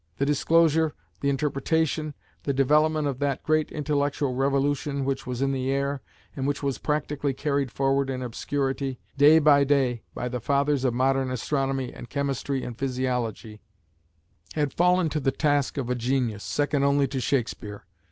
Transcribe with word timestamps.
The 0.17 0.25
disclosure, 0.25 0.95
the 1.19 1.29
interpretation, 1.29 2.15
the 2.41 2.53
development 2.55 3.07
of 3.07 3.19
that 3.19 3.43
great 3.43 3.71
intellectual 3.71 4.33
revolution 4.33 5.05
which 5.05 5.27
was 5.27 5.43
in 5.43 5.51
the 5.51 5.69
air, 5.69 6.01
and 6.35 6.47
which 6.47 6.63
was 6.63 6.79
practically 6.79 7.35
carried 7.35 7.69
forward 7.69 8.09
in 8.09 8.23
obscurity, 8.23 8.97
day 9.15 9.37
by 9.37 9.63
day, 9.63 10.01
by 10.15 10.27
the 10.27 10.39
fathers 10.39 10.83
of 10.85 10.95
modern 10.95 11.29
astronomy 11.29 11.93
and 11.93 12.09
chemistry 12.09 12.63
and 12.63 12.79
physiology, 12.79 13.61
had 14.55 14.73
fallen 14.73 15.07
to 15.09 15.19
the 15.19 15.31
task 15.31 15.77
of 15.77 15.87
a 15.87 15.93
genius, 15.93 16.43
second 16.43 16.83
only 16.83 17.07
to 17.07 17.19
Shakespeare. 17.19 17.85